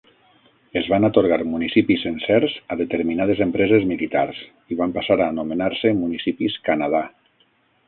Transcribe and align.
Es 0.79 0.87
van 0.93 1.03
atorgar 1.09 1.37
municipis 1.49 2.05
sencers 2.07 2.55
a 2.75 2.79
determinades 2.79 3.43
empreses 3.47 3.87
militars 3.93 4.41
i 4.75 4.81
van 4.81 4.97
passar 4.99 5.21
a 5.21 5.29
anomenar-se 5.37 5.95
municipis 6.03 6.61
"Canadà". 6.71 7.07